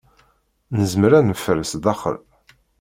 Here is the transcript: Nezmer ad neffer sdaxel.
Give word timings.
Nezmer 0.77 1.11
ad 1.17 1.23
neffer 1.25 1.57
sdaxel. 1.71 2.17